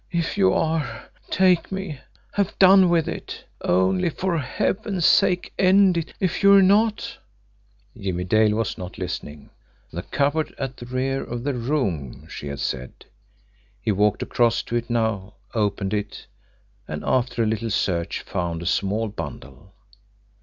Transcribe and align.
If 0.11 0.35
you 0.35 0.51
are, 0.51 1.09
take 1.29 1.71
me, 1.71 1.99
have 2.33 2.57
done 2.57 2.89
with 2.89 3.07
it! 3.07 3.45
Only 3.63 4.09
for 4.09 4.35
Heaven's 4.39 5.05
sake 5.05 5.53
end 5.59 5.95
it! 5.95 6.15
If 6.19 6.41
you're 6.41 6.63
not" 6.63 7.19
Jimmie 7.95 8.23
Dale 8.23 8.55
was 8.57 8.79
not 8.79 8.97
listening. 8.97 9.51
"The 9.93 10.01
cupboard 10.01 10.55
at 10.57 10.77
the 10.77 10.87
rear 10.87 11.23
of 11.23 11.43
the 11.43 11.53
room," 11.53 12.27
she 12.27 12.47
had 12.47 12.59
said. 12.59 13.05
He 13.79 13.91
walked 13.91 14.23
across 14.23 14.63
to 14.63 14.75
it 14.75 14.89
now, 14.89 15.35
opened 15.53 15.93
it, 15.93 16.25
and, 16.87 17.03
after 17.05 17.43
a 17.43 17.45
little 17.45 17.69
search, 17.69 18.21
found 18.21 18.63
a 18.63 18.65
small 18.65 19.07
bundle. 19.07 19.75